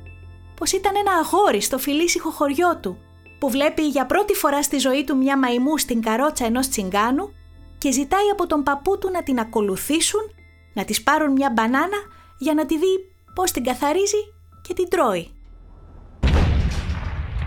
πως 0.55 0.71
ήταν 0.71 0.93
ένα 0.95 1.11
αγόρι 1.11 1.61
στο 1.61 1.77
φιλήσυχο 1.77 2.29
χωριό 2.29 2.77
του, 2.77 2.97
που 3.41 3.49
βλέπει 3.49 3.81
για 3.87 4.05
πρώτη 4.05 4.33
φορά 4.33 4.63
στη 4.63 4.77
ζωή 4.77 5.03
του 5.03 5.17
μια 5.17 5.37
μαϊμού 5.37 5.77
στην 5.77 6.01
καρότσα 6.01 6.45
ενός 6.45 6.67
τσιγκάνου 6.67 7.33
και 7.77 7.91
ζητάει 7.91 8.29
από 8.31 8.47
τον 8.47 8.63
παππού 8.63 8.97
του 8.97 9.09
να 9.11 9.23
την 9.23 9.39
ακολουθήσουν, 9.39 10.21
να 10.73 10.85
της 10.85 11.03
πάρουν 11.03 11.31
μια 11.31 11.51
μπανάνα 11.55 11.97
για 12.37 12.53
να 12.53 12.65
τη 12.65 12.77
δει 12.77 13.11
πώς 13.35 13.51
την 13.51 13.63
καθαρίζει 13.63 14.33
και 14.61 14.73
την 14.73 14.89
τρώει. 14.89 15.31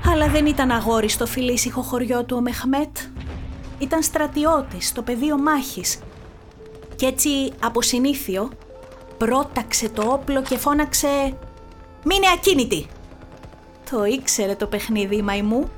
Αλλά 0.07 0.29
δεν 0.29 0.47
ήταν 0.47 0.71
αγόρι 0.71 1.09
στο 1.09 1.27
φιλήσυχο 1.27 1.83
χωριό 1.83 2.25
του 2.25 2.37
ο 2.37 2.41
Μεχμέτ. 2.41 2.97
Ήταν 3.79 4.03
στρατιώτης 4.03 4.89
στο 4.89 5.03
πεδίο 5.03 5.39
μάχης 5.39 5.99
κι 6.97 7.05
έτσι 7.05 7.53
από 7.61 7.83
συνήθιο 7.83 8.51
πρόταξε 9.19 9.89
το 9.89 10.03
όπλο 10.03 10.43
και 10.43 10.57
φώναξε 10.57 11.39
«Μείνε 12.05 12.27
ακίνητη!» 12.35 12.87
Το 13.91 14.05
ήξερε 14.05 14.55
το 14.55 14.67
παιχνίδι 14.67 15.17
η 15.17 15.23
μαϊμού 15.23 15.71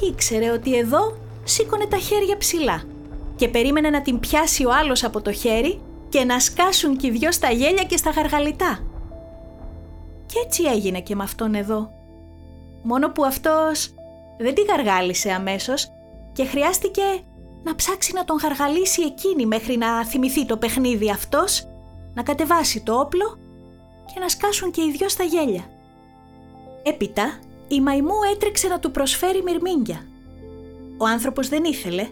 και 0.00 0.06
ήξερε 0.06 0.50
ότι 0.50 0.76
εδώ 0.76 1.16
σήκωνε 1.44 1.86
τα 1.86 1.96
χέρια 1.96 2.36
ψηλά 2.36 2.82
και 3.36 3.48
περίμενε 3.48 3.90
να 3.90 4.02
την 4.02 4.20
πιάσει 4.20 4.64
ο 4.64 4.70
άλλος 4.72 5.04
από 5.04 5.22
το 5.22 5.32
χέρι 5.32 5.80
και 6.08 6.24
να 6.24 6.40
σκάσουν 6.40 6.96
κι 6.96 7.06
οι 7.06 7.10
δυο 7.10 7.32
στα 7.32 7.50
γέλια 7.50 7.84
και 7.84 7.96
στα 7.96 8.10
γαργαλιτά. 8.10 8.78
Κι 10.26 10.38
έτσι 10.44 10.62
έγινε 10.62 11.00
και 11.00 11.14
με 11.14 11.22
αυτόν 11.22 11.54
εδώ. 11.54 11.90
Μόνο 12.82 13.10
που 13.10 13.24
αυτός 13.24 13.94
δεν 14.38 14.54
τη 14.54 14.62
γαργάλισε 14.62 15.30
αμέσως 15.30 15.90
και 16.32 16.44
χρειάστηκε 16.44 17.02
να 17.64 17.74
ψάξει 17.74 18.12
να 18.12 18.24
τον 18.24 18.36
γαργαλίσει 18.36 19.02
εκείνη 19.02 19.46
μέχρι 19.46 19.76
να 19.76 20.04
θυμηθεί 20.04 20.46
το 20.46 20.56
παιχνίδι 20.56 21.10
αυτός, 21.10 21.66
να 22.14 22.22
κατεβάσει 22.22 22.82
το 22.82 22.94
όπλο 22.94 23.38
και 24.14 24.20
να 24.20 24.28
σκάσουν 24.28 24.70
και 24.70 24.82
οι 24.82 24.90
δυο 24.90 25.08
στα 25.08 25.24
γέλια. 25.24 25.64
Έπειτα 26.82 27.38
η 27.74 27.80
μαϊμού 27.80 28.14
έτρεξε 28.32 28.68
να 28.68 28.78
του 28.78 28.90
προσφέρει 28.90 29.42
μυρμήγκια. 29.42 30.06
Ο 30.96 31.06
άνθρωπος 31.06 31.48
δεν 31.48 31.64
ήθελε, 31.64 32.08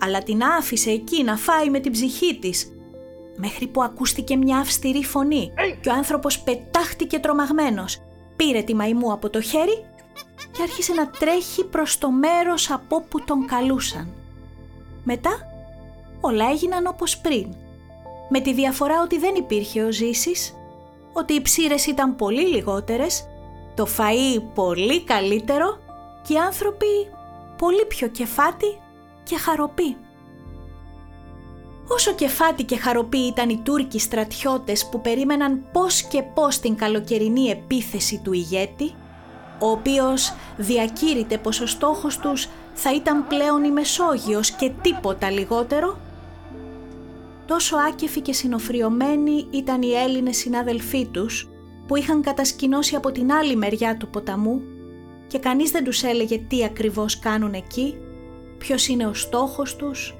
αλλά 0.00 0.22
την 0.22 0.42
άφησε 0.42 0.90
εκεί 0.90 1.22
να 1.22 1.36
φάει 1.36 1.70
με 1.70 1.80
την 1.80 1.92
ψυχή 1.92 2.38
της, 2.38 2.72
μέχρι 3.36 3.66
που 3.66 3.82
ακούστηκε 3.82 4.36
μια 4.36 4.58
αυστηρή 4.58 5.04
φωνή 5.04 5.52
και 5.80 5.88
ο 5.88 5.92
άνθρωπος 5.92 6.40
πετάχτηκε 6.40 7.18
τρομαγμένος, 7.18 8.02
πήρε 8.36 8.62
τη 8.62 8.74
μαϊμού 8.74 9.12
από 9.12 9.30
το 9.30 9.40
χέρι 9.40 9.84
και 10.52 10.62
άρχισε 10.62 10.92
να 10.92 11.10
τρέχει 11.10 11.64
προς 11.64 11.98
το 11.98 12.10
μέρος 12.10 12.70
από 12.70 13.02
που 13.08 13.24
τον 13.24 13.46
καλούσαν. 13.46 14.08
Μετά 15.04 15.30
όλα 16.20 16.50
έγιναν 16.50 16.86
όπως 16.86 17.18
πριν, 17.18 17.54
με 18.28 18.40
τη 18.40 18.52
διαφορά 18.52 19.02
ότι 19.02 19.18
δεν 19.18 19.34
υπήρχε 19.34 19.82
ο 19.82 19.92
Ζήσης, 19.92 20.54
ότι 21.12 21.32
οι 21.32 21.42
ψήρες 21.42 21.86
ήταν 21.86 22.16
πολύ 22.16 22.48
λιγότερες, 22.48 23.26
το 23.74 23.86
φαΐ 23.98 24.42
πολύ 24.54 25.04
καλύτερο 25.04 25.78
και 26.22 26.32
οι 26.32 26.36
άνθρωποι 26.36 26.86
πολύ 27.58 27.84
πιο 27.88 28.08
κεφάτι 28.08 28.80
και 29.22 29.36
χαροποί. 29.36 29.96
Όσο 31.88 32.12
κεφάτι 32.12 32.64
και 32.64 32.76
χαροποί 32.76 33.18
ήταν 33.18 33.48
οι 33.48 33.60
Τούρκοι 33.64 33.98
στρατιώτες 33.98 34.88
που 34.88 35.00
περίμεναν 35.00 35.64
πώς 35.72 36.02
και 36.02 36.22
πώς 36.22 36.58
την 36.58 36.76
καλοκαιρινή 36.76 37.48
επίθεση 37.48 38.20
του 38.24 38.32
ηγέτη, 38.32 38.94
ο 39.58 39.70
οποίος 39.70 40.34
διακήρυτε 40.56 41.38
πως 41.38 41.60
ο 41.60 41.66
στόχος 41.66 42.18
τους 42.18 42.48
θα 42.74 42.94
ήταν 42.94 43.26
πλέον 43.26 43.64
η 43.64 43.70
Μεσόγειος 43.70 44.50
και 44.50 44.70
τίποτα 44.82 45.30
λιγότερο, 45.30 45.98
τόσο 47.46 47.76
άκεφοι 47.76 48.20
και 48.20 48.32
συνοφριωμένοι 48.32 49.46
ήταν 49.50 49.82
οι 49.82 49.92
Έλληνες 49.92 50.36
συνάδελφοί 50.36 51.06
τους 51.06 51.51
που 51.92 51.98
είχαν 51.98 52.22
κατασκηνώσει 52.22 52.94
από 52.96 53.12
την 53.12 53.32
άλλη 53.32 53.56
μεριά 53.56 53.96
του 53.96 54.08
ποταμού 54.08 54.62
και 55.26 55.38
κανείς 55.38 55.70
δεν 55.70 55.84
τους 55.84 56.02
έλεγε 56.02 56.38
τι 56.38 56.64
ακριβώς 56.64 57.18
κάνουν 57.18 57.52
εκεί, 57.52 57.96
ποιος 58.58 58.88
είναι 58.88 59.06
ο 59.06 59.14
στόχος 59.14 59.76
τους, 59.76 60.14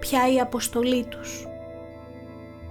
ποια 0.00 0.32
η 0.32 0.40
αποστολή 0.40 1.06
τους. 1.08 1.46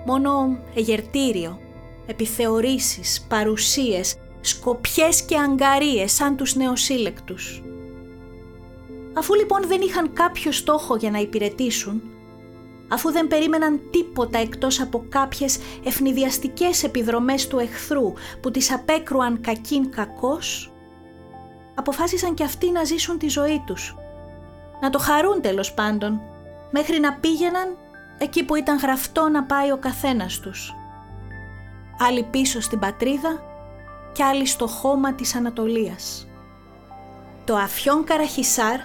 Μόνο 0.05 0.59
εγερτήριο, 0.75 1.59
επιθεωρήσεις, 2.05 3.25
παρουσίες, 3.29 4.15
σκοπιές 4.41 5.21
και 5.21 5.37
αγκαρίες 5.37 6.11
σαν 6.11 6.35
τους 6.35 6.55
νεοσύλλεκτους. 6.55 7.63
Αφού 9.13 9.33
λοιπόν 9.33 9.67
δεν 9.67 9.81
είχαν 9.81 10.13
κάποιο 10.13 10.51
στόχο 10.51 10.95
για 10.95 11.11
να 11.11 11.19
υπηρετήσουν, 11.19 12.01
αφού 12.87 13.11
δεν 13.11 13.27
περίμεναν 13.27 13.81
τίποτα 13.91 14.39
εκτός 14.39 14.81
από 14.81 15.05
κάποιες 15.09 15.59
ευνηδιαστικές 15.83 16.83
επιδρομές 16.83 17.47
του 17.47 17.59
εχθρού 17.59 18.13
που 18.41 18.51
τις 18.51 18.73
απέκρουαν 18.73 19.41
κακήν 19.41 19.91
κακός, 19.91 20.71
αποφάσισαν 21.75 22.33
και 22.33 22.43
αυτοί 22.43 22.71
να 22.71 22.83
ζήσουν 22.83 23.17
τη 23.17 23.27
ζωή 23.27 23.63
τους. 23.65 23.95
Να 24.81 24.89
το 24.89 24.99
χαρούν 24.99 25.41
τέλος 25.41 25.73
πάντων, 25.73 26.21
μέχρι 26.71 26.99
να 26.99 27.13
πήγαιναν 27.13 27.77
εκεί 28.17 28.43
που 28.43 28.55
ήταν 28.55 28.77
γραφτό 28.77 29.29
να 29.29 29.43
πάει 29.43 29.71
ο 29.71 29.77
καθένας 29.77 30.39
τους. 30.39 30.75
Άλλοι 31.99 32.23
πίσω 32.23 32.61
στην 32.61 32.79
πατρίδα 32.79 33.41
και 34.13 34.23
άλλοι 34.23 34.45
στο 34.45 34.67
χώμα 34.67 35.13
της 35.13 35.35
Ανατολίας. 35.35 36.27
Το 37.45 37.55
Αφιόν 37.55 38.03
Καραχισάρ 38.03 38.79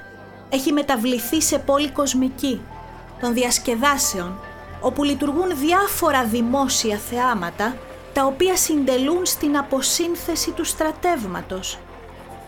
έχει 0.48 0.72
μεταβληθεί 0.72 1.42
σε 1.42 1.58
πόλη 1.58 1.90
κοσμική, 1.90 2.60
των 3.22 3.34
διασκεδάσεων, 3.34 4.38
όπου 4.80 5.04
λειτουργούν 5.04 5.58
διάφορα 5.58 6.24
δημόσια 6.24 6.96
θεάματα, 6.96 7.76
τα 8.12 8.24
οποία 8.24 8.56
συντελούν 8.56 9.26
στην 9.26 9.56
αποσύνθεση 9.56 10.50
του 10.50 10.64
στρατεύματος. 10.64 11.78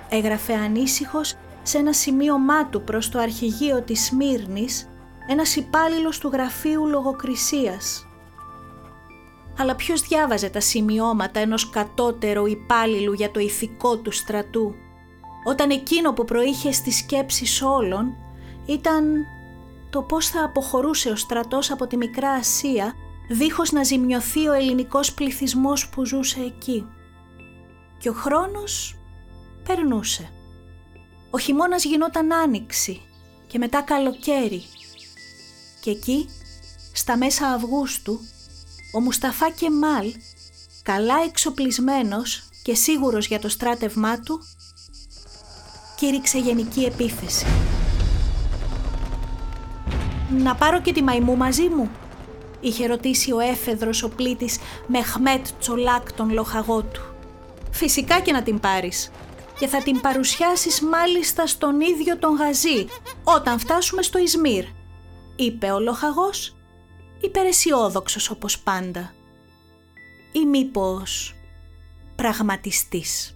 Έγραφε 0.08 0.54
ανήσυχος 0.54 1.34
σε 1.62 1.78
ένα 1.78 1.92
σημείωμά 1.92 2.66
του 2.66 2.82
προς 2.82 3.08
το 3.08 3.18
αρχηγείο 3.18 3.82
της 3.82 4.04
Σμύρνης, 4.04 4.88
ένας 5.28 5.56
υπάλληλος 5.56 6.18
του 6.18 6.28
γραφείου 6.32 6.86
λογοκρισίας. 6.86 8.06
Αλλά 9.58 9.74
ποιος 9.74 10.00
διάβαζε 10.00 10.48
τα 10.48 10.60
σημειώματα 10.60 11.40
ενός 11.40 11.70
κατώτερου 11.70 12.46
υπάλληλου 12.46 13.12
για 13.12 13.30
το 13.30 13.40
ηθικό 13.40 13.96
του 13.96 14.10
στρατού; 14.10 14.74
Όταν 15.44 15.70
εκείνο 15.70 16.12
που 16.12 16.24
προείχε 16.24 16.72
στις 16.72 16.96
σκέψεις 16.96 17.62
όλων 17.62 18.16
ήταν 18.66 19.26
το 19.94 20.02
πώς 20.02 20.28
θα 20.28 20.44
αποχωρούσε 20.44 21.08
ο 21.08 21.16
στρατός 21.16 21.70
από 21.70 21.86
τη 21.86 21.96
Μικρά 21.96 22.30
Ασία 22.30 22.94
δίχως 23.28 23.72
να 23.72 23.82
ζημιωθεί 23.82 24.48
ο 24.48 24.52
ελληνικός 24.52 25.12
πληθυσμός 25.12 25.88
που 25.88 26.04
ζούσε 26.04 26.40
εκεί. 26.40 26.86
Και 27.98 28.08
ο 28.08 28.12
χρόνος 28.12 28.96
περνούσε. 29.66 30.30
Ο 31.30 31.38
χειμώνας 31.38 31.84
γινόταν 31.84 32.32
άνοιξη 32.32 33.00
και 33.46 33.58
μετά 33.58 33.82
καλοκαίρι. 33.82 34.62
Και 35.80 35.90
εκεί, 35.90 36.28
στα 36.92 37.16
μέσα 37.16 37.46
Αυγούστου, 37.46 38.20
ο 38.94 39.00
Μουσταφά 39.00 39.50
Κεμάλ, 39.50 40.12
καλά 40.82 41.14
εξοπλισμένος 41.26 42.48
και 42.62 42.74
σίγουρος 42.74 43.26
για 43.26 43.38
το 43.38 43.48
στράτευμά 43.48 44.20
του, 44.20 44.40
κήρυξε 45.96 46.38
γενική 46.38 46.84
επίθεση. 46.84 47.46
«Να 50.30 50.54
πάρω 50.54 50.80
και 50.80 50.92
τη 50.92 51.02
μαϊμού 51.02 51.36
μαζί 51.36 51.68
μου», 51.68 51.90
είχε 52.60 52.86
ρωτήσει 52.86 53.32
ο 53.32 53.38
έφεδρος 53.38 54.02
ο 54.02 54.08
πλήτης 54.08 54.58
Μεχμέτ 54.86 55.46
Τσολάκ 55.58 56.12
τον 56.12 56.32
λοχαγό 56.32 56.82
του. 56.82 57.02
«Φυσικά 57.70 58.20
και 58.20 58.32
να 58.32 58.42
την 58.42 58.60
πάρεις 58.60 59.10
και 59.58 59.66
θα 59.66 59.82
την 59.82 60.00
παρουσιάσεις 60.00 60.80
μάλιστα 60.80 61.46
στον 61.46 61.80
ίδιο 61.80 62.18
τον 62.18 62.34
Γαζί 62.34 62.86
όταν 63.24 63.58
φτάσουμε 63.58 64.02
στο 64.02 64.18
Ισμύρ», 64.18 64.64
είπε 65.36 65.70
ο 65.70 65.80
λοχαγός, 65.80 66.56
υπεραισιόδοξος 67.20 68.30
όπως 68.30 68.58
πάντα. 68.58 69.12
Ή 70.32 70.44
μήπως 70.46 71.34
πραγματιστής. 72.16 73.33